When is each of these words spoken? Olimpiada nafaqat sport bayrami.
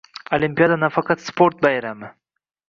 Olimpiada 0.37 0.77
nafaqat 0.83 1.21
sport 1.27 1.63
bayrami. 1.67 2.11